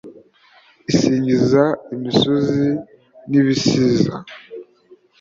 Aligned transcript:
isingiza 0.91 1.63
imisozi 1.95 2.67
n’ibisiza 3.29 4.15